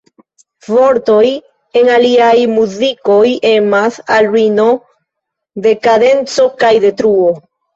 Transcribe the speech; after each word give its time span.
Vortoj 0.69 1.27
en 1.81 1.91
iliaj 1.97 2.31
muzikoj 2.53 3.21
emas 3.51 4.01
al 4.17 4.31
ruino, 4.31 4.67
dekadenco 5.69 6.49
kaj 6.65 6.75
detruo. 6.89 7.33